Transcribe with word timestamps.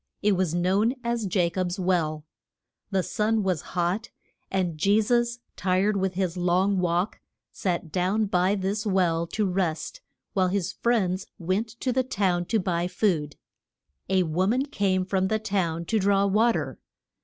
It 0.23 0.31
was 0.31 0.55
known 0.55 0.95
as 1.03 1.27
Ja 1.35 1.51
cob's 1.51 1.77
Well. 1.79 2.25
The 2.89 3.03
sun 3.03 3.43
was 3.43 3.61
hot, 3.77 4.09
and 4.49 4.75
Je 4.75 4.99
sus, 4.99 5.37
tired 5.55 5.95
with 5.95 6.15
his 6.15 6.35
long 6.35 6.79
walk, 6.79 7.19
sat 7.51 7.91
down 7.91 8.25
by 8.25 8.55
this 8.55 8.83
well 8.83 9.27
to 9.27 9.45
rest, 9.45 10.01
while 10.33 10.47
his 10.47 10.73
friends 10.73 11.27
went 11.37 11.67
to 11.81 11.93
the 11.93 12.01
town 12.03 12.45
to 12.45 12.57
buy 12.59 12.87
food. 12.87 13.35
A 14.09 14.23
wo 14.23 14.47
man 14.47 14.65
came 14.65 15.05
from 15.05 15.27
the 15.27 15.37
town 15.37 15.85
to 15.85 15.99
draw 15.99 16.25
wa 16.25 16.51
ter. 16.53 16.79